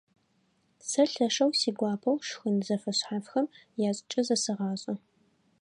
[0.89, 3.47] Сэ лъэшэу сигуапэу шхын зэфэшъхьафхэм
[3.89, 4.93] яшӀыкӀэ зэсэгъашӀэ.